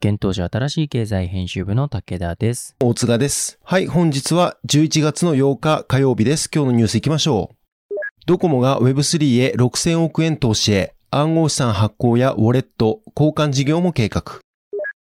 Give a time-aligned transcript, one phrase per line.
[0.00, 2.76] 現当社新しい経済編集部の武田です。
[2.78, 3.58] 大塚です。
[3.64, 6.48] はい、本日は11月の8日火曜日です。
[6.54, 7.94] 今日のニュース行きましょう。
[8.24, 14.38] ドコモが Web3 へ6000億円投資へ、暗号資産発行やウォレット、交換事業も計画。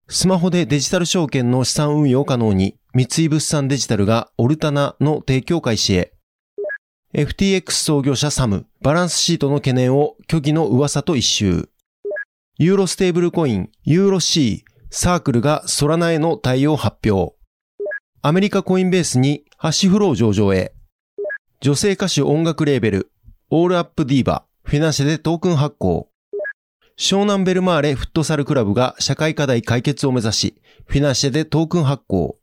[0.06, 6.12] スマホでデジタル証券の資産運用可能に、三井物産デジタルがオルタナの提供開始へ。
[7.14, 11.70] FTX 創業者サム、バランスシートの懸念を虚偽の噂と一蹴。
[12.58, 17.34] ユーロステーブルコイン、 EUROC、サークルがソラナへの対応発表。
[18.22, 20.72] アメリカコインベースにハッシュフロー上場へ。
[21.60, 23.10] 女性歌手音楽レーベル、
[23.50, 26.08] オールアップディーバ、フィナンシェでトークン発行。
[26.96, 32.38] 湘南ベルマーレフットサルクラブが社会課題解決を目指し、フィナンシェでトークン発行。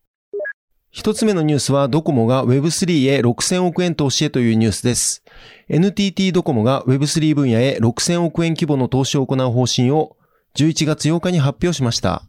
[0.90, 5.24] 一つ目のニュースはドコモが Web3 へ6000億円投資へというニュースです。
[5.70, 10.18] NTT ドコモが Web3 分野へ6000億円規模の投資を行う方針を
[10.56, 12.24] 11月8日に発表しました。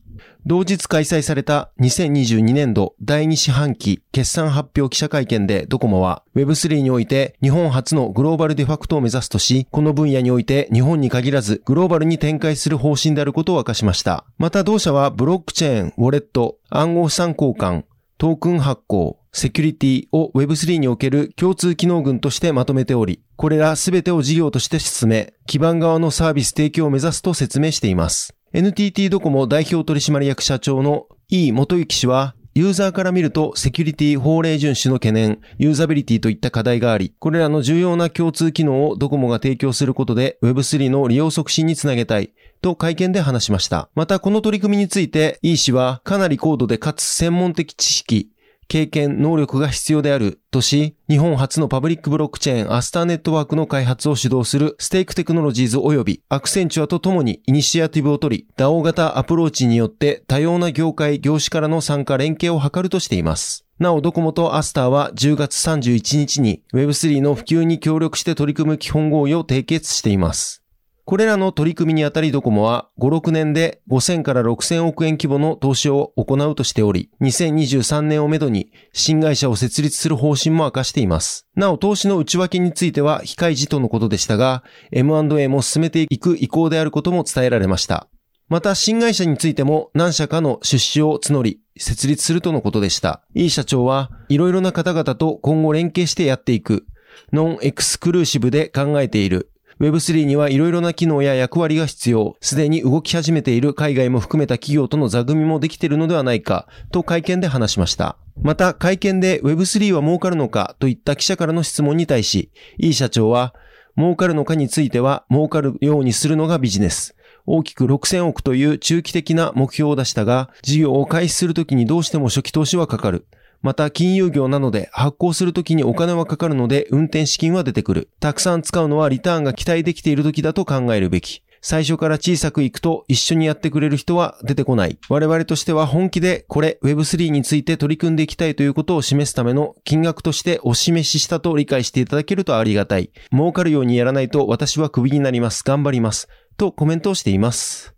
[0.45, 14.25] 同日開催された2022年度第2四半期決算発表記者会見でドコモは Web3 において日本初のグローバルデファクトを目指すとし、この分野において日本に限らずグローバルに展開する方針であることを明かしました。
[14.37, 17.85] また同社はブロックチェーン、ウォレット、暗号資産交換、
[18.19, 28.35] トークン発行、セキュリティを Web3 における共通機能群としてまとめており、これらすべてを事業として進め、基盤側のサービス提供を目指すと説明しています。
[28.55, 42.35] NTT ドコモ代表取締役社長の E 元幸氏は、ユーザーから見るとセキュリティ法令遵守の懸念、ユーザビリティといった課題があり、これらの重要な共通機能をドコモが提供することで Web3 の利用促進につなげたい。
[42.61, 43.89] と会見で話しました。
[43.95, 48.32] またこの取り組みについて E 氏はかなり高度でかつ専門的知識、
[48.73, 63.67] 経験、能力が必要であるとし、日本初のパブリックブロックチェーンアスターネットワークの開発を主導するステークテクノロジーズ及びアクセンチュアとともにイニシアティブを取り、DAO 型アプローチによって多様な業界、業種からの参加連携を図るとしています。
[63.79, 70.62] なお、ドコモとアスターは10月31日に Web3 の普及に協力して取り組む基本合意を締結しています。
[71.05, 81.49] これらの取り組みにあたりドコモは5、6年で5000から6000億円規模の投資を行うとしており、2023年をめどに新会社を設立する方針も明かしています。
[81.57, 88.07] なお、投資の内訳については非開示とのことでしたが、M&A も進めていく意向であることも伝えられました。
[88.49, 93.23] また、新会社についても何社かの出資を募り、設立するとのことでした。
[93.35, 96.87] イ社長は、いろいろな方々と今後連携してやっていく、
[97.33, 99.52] ノンエクスクルーシブで考えている、
[99.83, 108.17] Web3 にはいろいろな機能や役割が必要、すでに動き始めている海外も含めた企業との座組みもできているのではないか、と会見で話しました。
[108.41, 113.57] また、会見で Web3 は儲かるのかといった記者からの質問に対し、イ社長は、
[113.99, 117.17] 儲かるのかについては儲かるようにするのがビジネス。
[117.47, 123.27] 大きく6000億という中期的な目標を出したが、事業を開始するときにどうしても初期投資はかかる。
[123.63, 128.11] また、金融業なので発行するときにお金はかかるので運転資金は出てくる。
[128.21, 131.43] たくさん使うのはリターンが期待できているときだと考えるべき。
[131.65, 134.99] 最初から小さくいくと一緒にやってくれる人は出てこない。
[135.09, 143.13] 我々としては本気でこれ Web3 について取り組んでいきたいということを示すための金額としてお示ししたと理解していただけるとありがたい。
[143.31, 145.63] 儲かるようにやらないと私はクビになります。
[145.63, 146.27] 頑張ります。
[146.57, 147.95] とコメントをしています。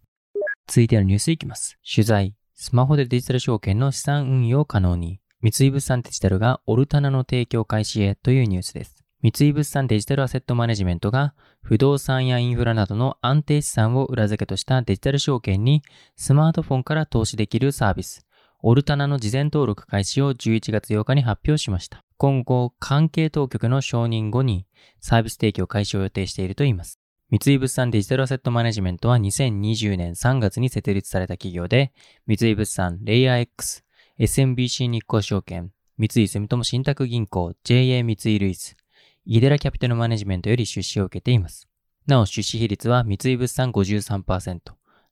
[0.67, 1.79] 続いてのニュースいきます。
[1.91, 2.35] 取材。
[2.55, 5.21] スマホでデジタル証券の資産運用可能に。
[5.45, 9.05] 三井物産デジタルがオルタナの提供開始へというニュースです。
[9.21, 15.83] 三井物産デジタルアセットマネジメントが不動産やインフラなどの安定資産を裏付けとしたデジタル証券に
[16.17, 18.25] スマートフォンから投資できるサービス、
[18.63, 22.03] オルタナの事前登録開始を11月8日に発表しました。
[22.17, 24.65] 今後、関係当局の承認後に
[25.03, 26.99] サービス提供開始を予定しているといいます。
[27.31, 31.93] 三井物産デジタルアセットマネジメントは2020年3月に設立された企業で、
[32.27, 33.84] 三井物産、レイヤー X、
[34.21, 38.77] SMBC 日興証券、三井住友信託銀行、JA 三井ルイス、
[39.25, 41.67] イデラキャピタルマネジメントより出資を受けています。
[42.07, 44.61] なお、出資比率は三井物産53%、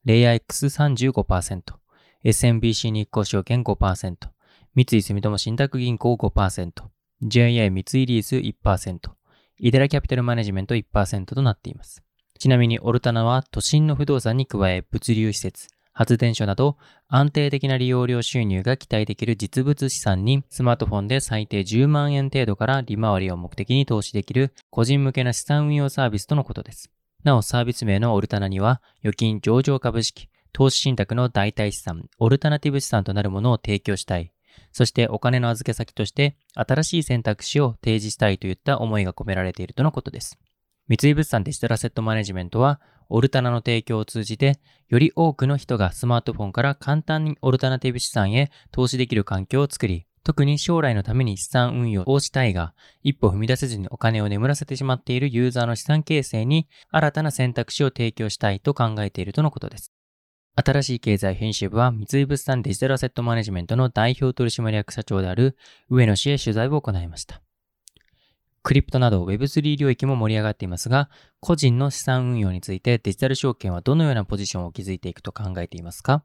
[0.04, 1.62] レイヤー X35%、
[2.24, 4.16] SMBC 日興証券5%、
[4.76, 6.70] 三井住友信託銀行5%、
[7.22, 8.98] JA 三井リース1%、
[9.58, 12.04] イデラキャピタルマネジメント1%となっています。
[12.38, 16.76] ちなみにオルタナは都心の不動産に加え物流施設、発電所など
[17.08, 26.90] 安定的な利用料収入が期待できる実物資産にスマートフォンで最低10万円程度から利回りを目的に投資できる個人向けな資産運用サービスとのことです。
[27.24, 34.32] なおサービス名のオルタナには預金上場株式、投資信託の代替資産、オルタナティブ資産となるものを提供したい。
[34.72, 40.38] そしてお金の預け先として新しい選択肢を提示したいといった思いが込められているとのことです。
[40.88, 44.58] 三井物産デジタルアセットマネジメントは、オルタナの提供を通じて、
[44.88, 59.92] より多くの人がスマートフォンから簡単にオルタナティブ資産へ投資できる環境を作り、特に将来のために資産運用をしたいが、一歩踏み出せずにお金を眠らせてしまっているユーザーの資産形成に新たな選択肢を提供したいと考えているとのことです。
[60.54, 65.56] 新しい経済編集部は三井物産デジタルアセットマネジメントの代表取締役社長である
[65.88, 67.40] 上野氏へ取材を行いました。
[68.62, 71.10] クリプトなど Web3 領域も盛り上がっていますが、
[71.40, 76.24] 個人の資産運用についてデジタル証券はどのようなポジションを築いていくと考えていますか？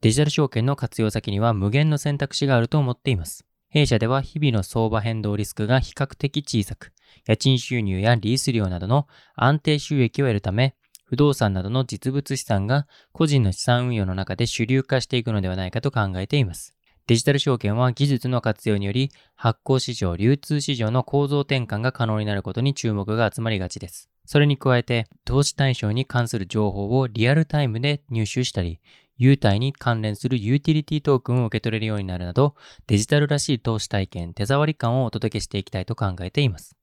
[0.00, 3.44] デジタル証券の活用先には無限の選択肢があると思っています。
[3.68, 6.92] 弊社では日々の相場変動リスクが比較的小さく、
[7.26, 10.74] 家賃収入やリース料などの安定収益を得るため、
[11.04, 16.74] 不動産などの実物資産が個人の資産運用の中で主流化していくのではないかと考えています。
[17.06, 24.08] デジタル証券は技術の活用により発行市場、流通市場の構造転換が可能になることに注目が集まりがちです。
[24.24, 28.80] それに加えて、投資対象に関する情報をリアルタイムで入手したり、
[29.18, 32.54] 優待に関連するユーティリティトークンを受け取れるようになるなど、
[32.86, 36.76] デジタルらしい投資体験、手触り感をお届けしていきたいと考えています。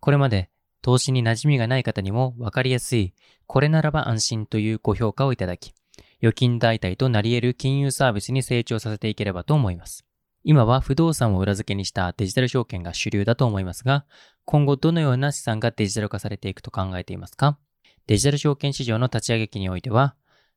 [0.00, 0.50] これまで
[0.82, 3.14] 投資に馴染みがない方にも分かりやすい、
[3.46, 5.74] これならば安心というご評価をいただき、
[6.20, 10.04] 預金代替となり得る金融サービスに成長させていければと思います。
[10.44, 14.06] 今は不動産を裏付けにしたデジタル証券が主流だと思いますが、
[14.44, 17.58] 今後どのような資産がデジタル化されていくと考えていますか？
[18.06, 20.14] デジタル証券市場の立ち上げ期においては、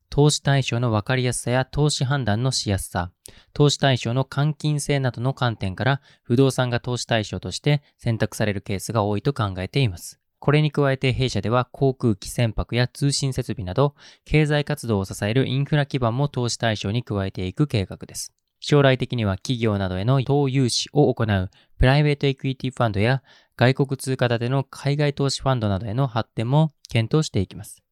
[0.10, 3.12] 投資対象の分かりやすさや投資判断のしやすさ、
[3.54, 10.21] 投資対象の換金性などの観点から不動産が投資対象として選択されるケースが多いと考えています。
[10.42, 13.94] これに加えて弊社では航空機船舶や通信設備など
[14.26, 18.34] 経済活動を支えるインフラ基盤も投資対象に加えていく計画です。
[18.60, 23.22] 将来的には企業などへの投融資を行うプライベートエクイティファンドや
[23.56, 27.84] 外国通貨建ての海外投資ファンドなどへの発展も検討していきます。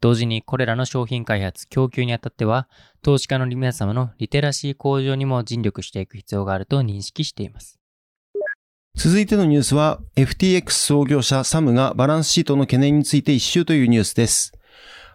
[0.00, 2.68] 同時にこれらの商品開発、供給にあたっては、
[3.02, 7.78] 投資家の皆様のリテラシー向上にも尽力していく必要があると認識しています。
[8.96, 14.52] 続いてのニュースは、FTX 創業者サムがバランスシートの懸念について一蹴というニュースです。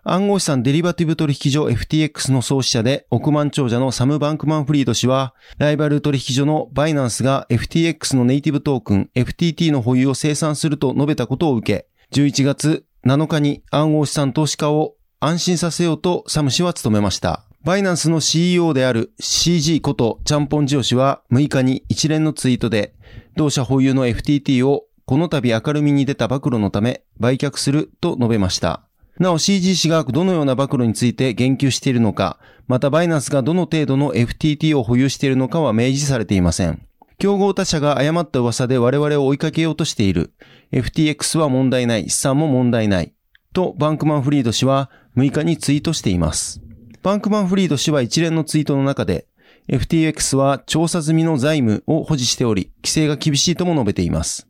[0.03, 17.48] 暗号資産デリバティブ取引所 FTX の創始者で億万長者のサム・バンクマンフリード氏は、ライバル取引所のバイナンスが FTX のネイティブトークン FTT の保有を生産すると述べたことを受け、11月7日に暗号資産投資家を安心させようとサム氏は務めました。
[17.65, 22.93] バイナンスの CEO である CG ことチャンポンジオ氏は6日に一連のツイートで、
[23.35, 28.83] 同社保有の FTT をこの度明るみに出た暴露のため売却すると述べました。
[29.19, 36.81] なお CG 氏がどのような暴露について言及しているのか、またバイナンスがどの程度の FTT を保有しているのかは明示されていません。
[37.17, 40.31] 競合他社が誤った噂で我々を追いかけようとしている。
[40.71, 42.09] FTX は問題ない。
[42.09, 43.11] 資産も問題ない。
[43.51, 46.61] と、バンクマンフリード氏は6日にツイートしています。
[47.01, 49.25] バンクマンフリード氏は一連のツイートの中で、
[49.69, 54.47] FTX は調査済みの財務を保持しており、規制が厳しいとも述べています。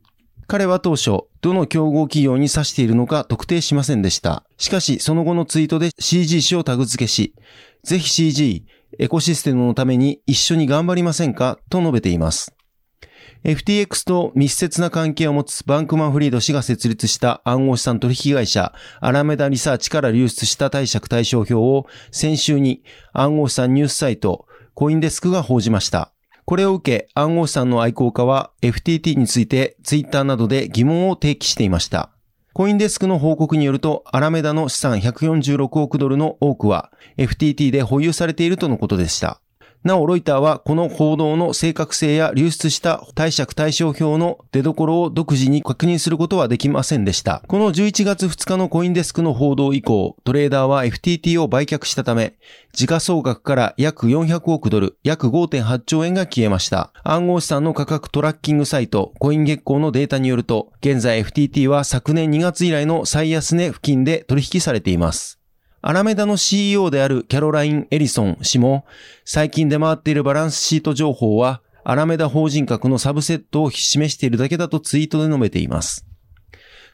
[0.47, 4.43] 彼は当初、どの競合企業に指しているのか特定しませんでした。
[4.57, 7.35] しかし、その後のツイートで CG 氏をタグ付けし、
[7.83, 8.65] ぜひ CG、
[8.97, 12.55] エコシステムのために一緒に頑張りませんかと述べています。
[13.43, 26.13] FTX と密接な関係を持つバンクマンフリード氏が設立した暗号資産取引会社アラメダリサーチから流出した貸借対照表を先週に暗号資産ニュースサイトコインデスクが報じました。
[26.45, 32.11] これを受け、暗号資産の愛好家は FTT についてツイッターなどで疑問を提起していました。
[32.53, 39.41] コインデスクの報告によると、アラメダの資産146億ドルの多くは FTT で保有されているとのことでした。
[39.83, 47.43] なお、ロイターはこの報道の正確性や流出した貸借対照表の出所を独自に確認することはできませんでした。
[47.47, 52.35] この11月2日のコインデスクの報道以降、トレーダーは FTT を売却したため、
[52.73, 56.91] 時価総額から約400億ドル、約5.8兆円が消えました。
[57.05, 65.38] 暗号資産の価格トラッキングサイト、コイン月光のデータによると、現在 FTT は昨年2月以来の最安値付近で取引されています。
[65.81, 68.85] アラメダの CEO であるキャロライン・エリソン氏も、
[69.23, 76.05] 最近出回っているバランスシート情報は、アラメダ法人格のサブセットを示しているだけだとツイートで述べています。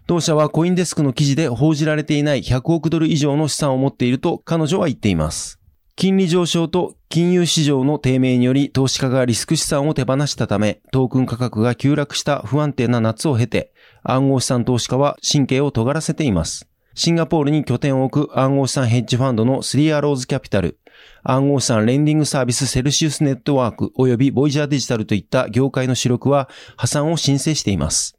[0.07, 5.59] 同社はコインデスクの記事で報じられていない100億ドル以上の資産を持っていると彼女は言っています。
[5.95, 13.73] 金利上昇と金融市場の低迷により投資家がリスク資産を手放したため、トークン価格が急落した不安定な夏を経て、
[14.03, 16.67] 暗号資産投資家は神経を尖らせています。
[16.97, 20.79] シンガポールに拠点を置く暗号資産ヘッジファンドのスリーアローズキャピタル、
[21.23, 26.47] 暗号資産レンディングサービスセルシウスネットワーク及びボイジャーデジタルといった業界の主力は
[26.77, 28.17] 破産を申請しています。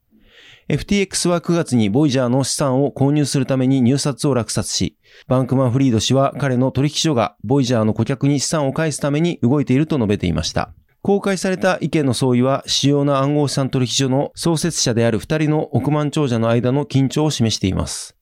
[0.68, 10.74] FTX は9月にボイジャーの資産を購入するために入札を落札し、バンクマンフリード氏は彼の取引所がボイジャーの顧客に資産を返すために動いていると述べていました。
[11.00, 18.16] 公開された意見の相違は主要な暗号資産取引所の創設者である二人の億万長者の間の緊張を示しています。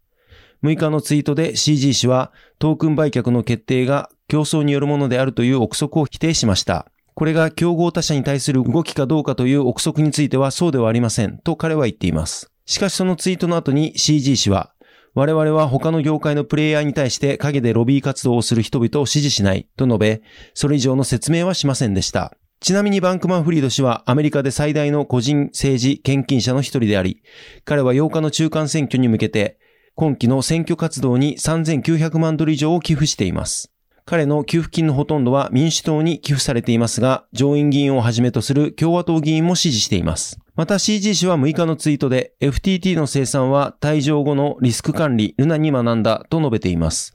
[0.65, 6.87] 6日のツイートで CG 氏はトークン売却の決定が競争によるものであるという憶測を否定しました。
[7.15, 12.51] これが競合他社に対する動きかどうかという憶測についてはそうではありませんと彼は言っています。
[12.65, 14.73] しかしそのツイートの後に CG 氏は
[15.13, 20.23] 我々は他の業界のプレイヤーに対して陰でロビー活動をする人々を支持しないと述べ、
[20.55, 22.35] それ以上の説明はしませんでした。
[22.61, 27.23] ちなみにバンクマンフリード氏はアメリカで最大の個人政治献金者の一人であり、
[27.65, 29.59] 彼は8日の中間選挙に向けて
[29.97, 33.71] 今期の選挙活動に3900万ドル以上を寄付しています。
[34.07, 40.39] 彼の給付金のほとんどは民主党に寄付されていますが、上院議員をはじめとする共和党議員も支持しています。
[40.57, 47.13] また CG 氏は6日のツイートで FTT の生産は退場後のリスク管理、ルナに学んだと述べています。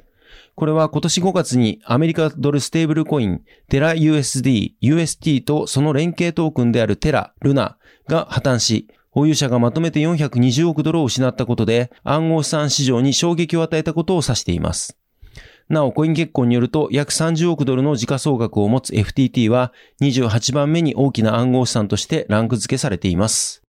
[0.56, 14.98] これは今年5月にアメリカドルステーブルコイン、テラ USD、UST とその連携トークンであるテラ、ルナが破綻し、保有者がまとめて420億ドルを失ったことで暗号資産市場に衝撃を与えたことを指しています。
[15.70, 23.62] なお、コイン結婚によると約30億ドルの時価総額を持つ FTT は28番目に大きな暗号資産としてランク付けされています。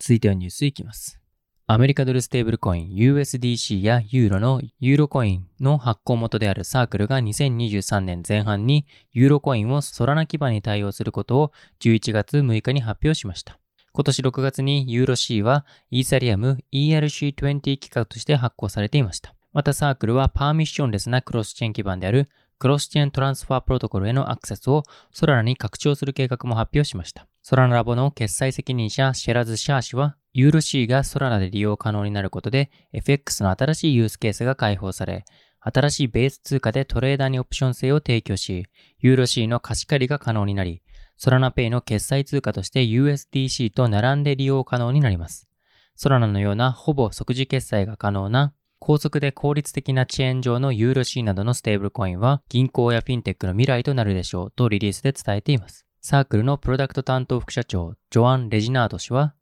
[0.00, 1.20] 続いてはニュースいきます。
[1.66, 13.58] アメリカドルステーブルコイン USDC やユーロのユーロコインの発行元であるサークルが2023年前半にユーロコインをソラナ基盤に対応することを11月6日に発表しました。
[13.96, 19.36] 今年6月にユーロ C はイーサリアム ERC20 規格として発行されていました。
[19.52, 24.82] またサークルはパーミッションレスなクロスチェーン基盤であるクロスチェーントランスファープロトコルへのアクセスを
[25.12, 27.28] ソラナに拡張する計画も発表しました。
[27.40, 35.24] ソラナラボの決済責任者シェラズ・シャー氏は、ユーロ C がソラナで利用可能になることで FX の新しいユースケースが開放され、
[35.60, 38.66] 新しいベース通貨でトレーダーにオプション性を提供し、
[38.98, 40.82] ユーロ C の貸し借りが可能になり、
[41.16, 45.48] ソラナペイの決済通貨として USDC と並んで利用可能になります。
[45.96, 55.86] ソラナのようなほぼ即時決済が可能な高速で効率的なチェーン上のユーロ C などのステーブルコインは銀行やフィンテックの未来となるでしょうとリリースで伝えています。
[56.00, 59.34] サークルのプロダクト担当副社長ジョアン・レジナード氏は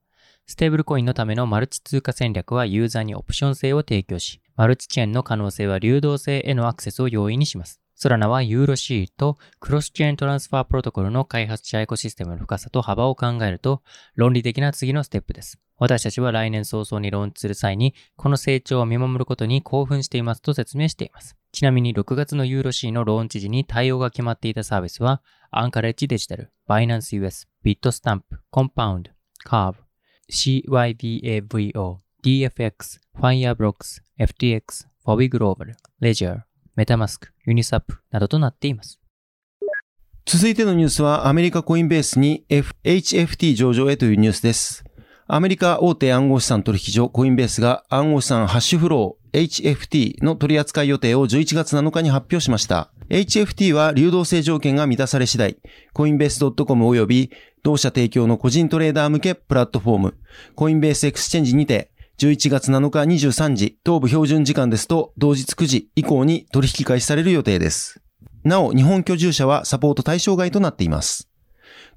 [0.47, 7.82] ステーブルコインのためのマルチ通貨戦略はユーザーにオプション性を提供し、マルチチェーンの可能性は流動性へのアクセスを容易にします。
[8.03, 13.81] ソラナはユーロ C とクロスチェーントランスファープロトコルの開発者エコシステムの深さと幅を考えると
[14.17, 15.61] 論理的な次のステップです。
[15.79, 21.37] 私たちは来年早々にローンチする際にこの成長を見守ることに興奮していますと説明しています。
[21.53, 29.13] ちなみに6月のユーロ C のローンチ時に対応が決まっていたサービスはアンカレッジデジタル、バイナンス US、ビットスタンプ、コンパウンド、
[29.45, 29.79] カーブ、
[30.29, 35.29] CYBAVO、DFX、Fireblocks、FTX、フォビ
[36.75, 38.99] メタマスク、ユニサップなどとなっています。
[40.25, 44.85] 続いてのニュースはアメリカコインベースに HFT 上場へというニュースです。
[45.27, 52.91] アメリカ大手暗号資産取引所コインベースが暗号資産ハッシュフロー HFT の取扱い予定を11月7日に発表しました。
[53.09, 55.57] HFT は流動性条件が満たされ次第、
[55.93, 57.31] コインベース .com 及び
[57.63, 60.15] 同社提供の個人トレーダー向けプラットフォーム、
[60.55, 61.92] コインベースエクスチェンジにて
[62.23, 68.01] 11月7日23時、東部標準時間ですと、同日9時以降に取引開始される予定です。
[68.45, 71.29] なお、日本居住者はサポート対象外となっています。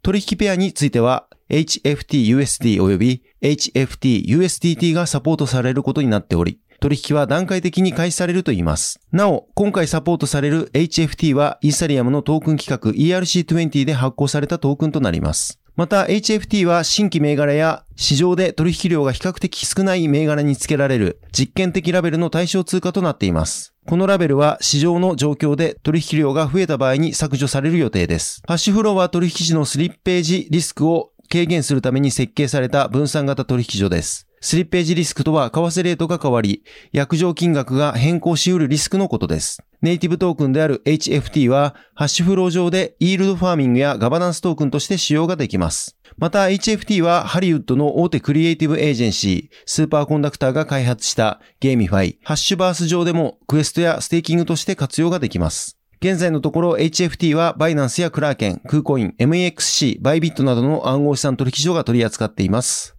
[0.02, 9.00] 取引ペアについては HFTUSD 及び HFTUSDT がサポートされることになっており、取引は段階的に開始されるといいます。
[9.12, 15.60] なお、今回サポートされる HFT はイーサリアムのトークン規格 ERC20 で発行されたトークンとなります。
[15.76, 23.74] また HFT は新規銘柄や市場で取引量が比較的少ない銘柄につけられる実験的ラベルの対象通貨となっています。
[23.86, 28.42] このラベルは市場の状況で取引量が増えた場合に削除される予定です。
[28.48, 34.28] ハッシュフローは取引時のスリッページリスクを軽減するために設計された分散型取引所です。
[34.46, 39.64] スリッページリスクとは為替レートが変わり、約定金額が変更し得るリスクのことです。
[39.82, 45.98] ネイティブトークンである HFT は、ハッシュフロー上でイールドファーミングやガバナンストークンとして使用ができます。
[46.20, 55.80] また HFT はハリウッドの大手クリエイティブエージェンシー、スーパーコンダクターが開発した GameFi、ハッシュバース上でもクエストやステーキングとして活用ができます。
[56.02, 62.95] 現在のところ HFT はバイナンスやクラーケン、クーコイン、 MEXC、バイビットなどの暗号資産取引所が取り扱っています。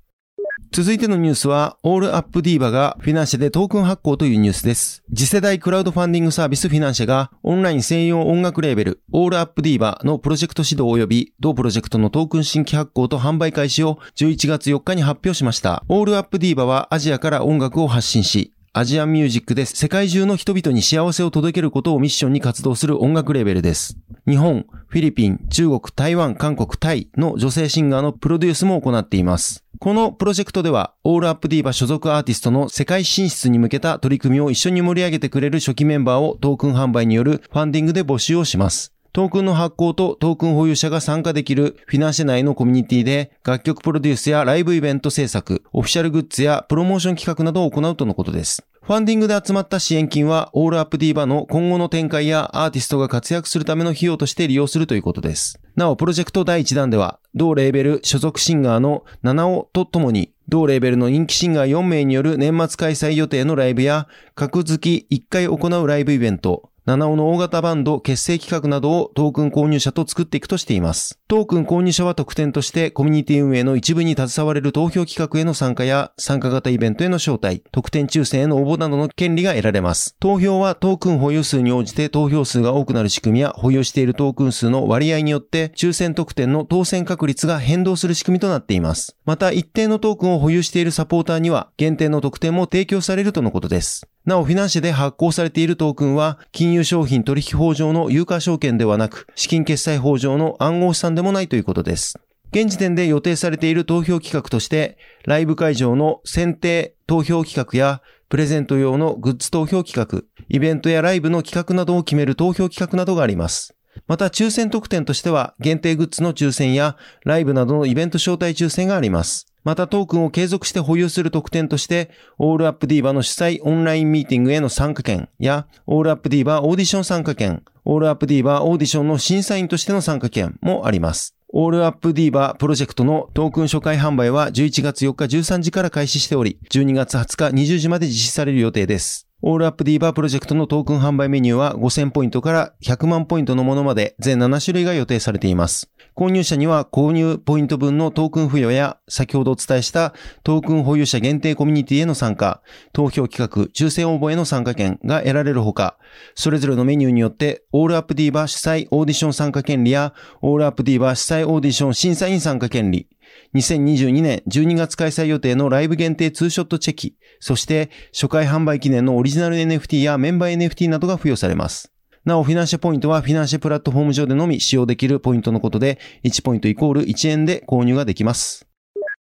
[0.72, 5.02] 続いてのニュースは、オールアップディーバがフィナンシェでトークン発行というニュースです。
[5.14, 15.84] 次世代クラウドファンディングサービスフィナンシェが、オンライン専用音楽レーベル、オールアップディーバのプロジェクト始動及び、同プロジェクトのトークン新規発行と販売開始を11月4日に発表しました。
[15.88, 23.96] オールアップディーバはアジアから音楽を発信し、アジアンミュージックで世界中の人々に幸せを届けることをミッションに活動する音楽レーベルです。
[24.28, 29.64] 日本、フィリピン、中国、台湾、韓国、タイの女性シンガーのプロデュースも行っています。
[29.78, 38.95] このプロジェクトでは、オールアップディーバ所属アーティストの世界進出に向けた取り組みを一緒に盛り上げてくれる初期メンバーをトークン販売によるファンディングで募集をします。
[39.16, 48.62] トークンの発行とトークン保有者が参加できるフィナンシェ内のコミュニティで楽曲プロデュースやライブイベント制作、オフィシャルグッズやプロモーション企画などを行うとのことです。
[48.82, 55.58] ファンディングで集まった支援金は、オールアップディーバの今後の展開やアーティストが活躍するための費用として利用するということです。
[55.76, 71.18] なお、プロジェクト第1弾では、同レーベル所属シンガーの七尾とともに、同レーベルの人気シンガー4名による年末開催予定のライブや、格付き1回行うライブイベント、七尾の大型バンド結成企画などをトークン購入者と作っていくとしています。
[71.26, 80.14] トークン購入者は特典としてコミュニティ運営の一部に携われる投票企画への参加や参加型イベントへの招待、特典抽選への応募などの権利が得られます。
[80.20, 89.16] 投票はトークン保有数に応じて投票数が多くなる仕組みや保有しているトークン数の割合によって抽選特典の当選確率が変動する仕組みとなっています。
[89.24, 94.06] また一定のトークンを保有しているサポーターには限定の特典も提供されるとのことです。
[94.26, 102.18] なお、フィナンシェで発行されているトークンは、金融商品取引法上の有価証券ではなく、資金決済法上の暗号資産でもないということです。
[102.50, 113.76] 現時点で予定されている投票企画として、ライブ会場の選定投票企画や、プレゼント用のグッズ投票企画、イベントやライブの企画などを決める投票企画などがあります。
[114.08, 119.46] また、抽選特典としては、限定グッズの抽選や、ライブなどのイベント招待抽選があります。
[119.66, 131.34] またトークンを継続して保有する特典として、オールアップディーバの主催オンラインミーティングへの参加権や、オールアップディーバオーディション参加権、オールアップディーバオーディションの審査員としての参加権もあります。
[131.52, 139.25] オールアップディーバープロジェクトのトークン初回販売は11月4日13時から開始しており、12月20日20時まで実施される予定です。
[139.48, 145.88] オールアップディーバープロジェクトのトークン販売メニューは5000ポイントから100万ポイントのものまで全7種類が予定されています。
[146.16, 152.60] 購入者には購入ポイント分のトークン付与や、先ほどお伝えしたトークン保有者限定コミュニティへの参加、
[152.92, 155.96] 投票企画、抽選応募への参加権が得られるほか、
[156.34, 163.06] それぞれのメニューによって、オールアップディーバー主催オーディション参加権利や、オールアップディーバー主催オーディション審査員参加権利、
[163.54, 171.92] 2022年12月開催予定のライブ限定ツーショットチェキ、そして初回販売記念のオリジナル NFT やメンバー NFT などが付与されます。
[172.24, 178.66] なお、フィナンシェポイントはフィナンシェプラットフォーム上でのみ使用できるポイントのことで、1ポイントイコール1円で購入ができます。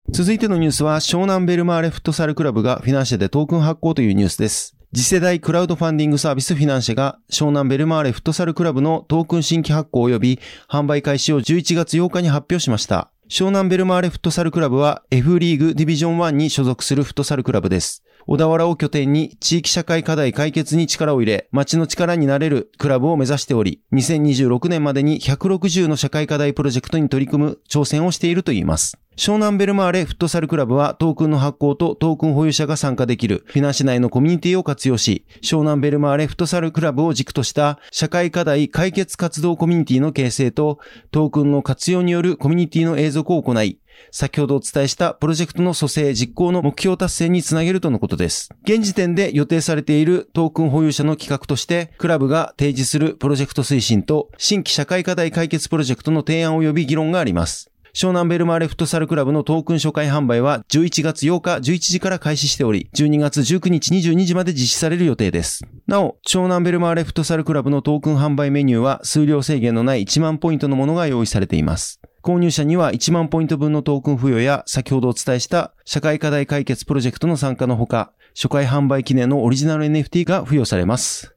[0.10, 4.78] 続いてのニュースは、湘南ベルマーレフットサルクラブがフィナンシェでトークン発行というニュースです。
[4.96, 10.39] 次世代クラウドファンディングサービスフィナンシェが湘南ベルマーレフットサルクラブのトークン新規発行及び
[10.70, 13.12] 販売開始を11月8日に発表しました。
[13.30, 18.03] 湘南ベルマーレフットサルクラブは F リーグディビジョン1に所属するフットサルクラブです。
[18.26, 28.98] 小田原を拠点に地域社会課題解決に力を入れ、街の力になれるクラブを目指しており、2026年までに160の社会課題プロジェクトに取り組む挑戦をしているといいます。
[29.16, 40.80] 湘南ベルマーレフットサルクラブはトークンの発行とトークン保有者が参加できるフィナンシ内のコミュニティを活用し、湘南ベルマーレフットサルクラブを軸とした社会課題解決活動コミュニティの形成と
[41.12, 43.78] トークンの活用によるコミュニティの永続を行い、
[44.12, 48.49] 先ほどお伝えしたプロジェクトの蘇生実行の目標達成につなげるとのことです。
[48.63, 57.69] 現時点で予定されているトークン保有者の企画として、クラブが提示するプロジェクト推進と新規社会課題解決プロジェクトの提案及び議論があります。
[57.95, 65.63] 湘南ベルマーレフットサルクラブのトークン初回販売は11月8日11時から開始しており、12月19日22時まで実施される予定です。
[65.86, 71.99] なお、湘南ベルマーレフットサルクラブのトークン販売メニューは数量制限のない1万ポイントのものが用意されています。
[72.24, 81.36] 購入者には1万ポイント分のトークン付与や先ほどお伝えした社会課題解決プロジェクトの参加のほか、初回販売記念のオリジナル NFT が付与されます。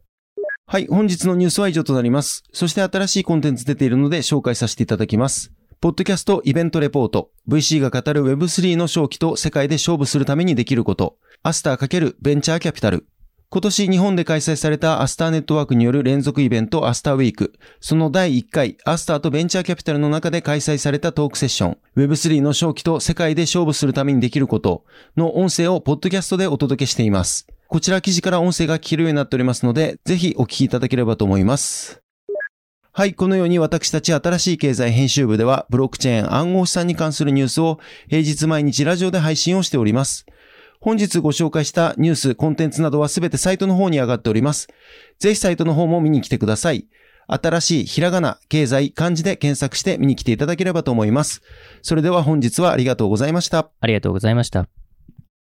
[0.68, 2.44] はい、本日のニュースは以上となります。
[2.52, 5.50] そして新しいコンテンツ出ているので紹介させていただきます。
[5.80, 7.30] ポッドキャストイベントレポート。
[7.48, 11.16] VC が語る Web3 の正気と世界で勝負するためにできること。
[11.42, 13.06] アスター×ベンチャーキャピタル。
[13.48, 17.52] 今年日本で開催されたアスターネットワークによる連続イベントアスターウィーク。
[17.80, 21.78] その第1回アスターとベンチャーキャピタルの中で開催されたトークセッション。
[21.96, 24.84] Web3 の正気と世界で勝負するためにできること
[25.16, 27.46] の音声をポッドキャストでお届けしています。
[27.68, 32.00] こちら記事から音声が聞けるようになっておりますので、ぜひお聞きいただければと思います。
[32.92, 37.78] はい、このように私たち新しい経済編集部では、ブロックチェーン暗号資産に関するニュースを
[38.08, 40.26] 平日毎日ラジオで配信をしております。
[40.86, 44.68] 本日ご紹介したニュース、コンテンツなどはすべてサイトの方に上がっております。
[45.18, 46.86] ぜひサイトの方も見に来てください。
[47.26, 51.42] 新しいひらがな、経済、漢字で検索して見に来ていただければと思います。
[51.82, 53.68] それでは本日はありがとうございました。
[53.80, 54.85] ありがとうございました。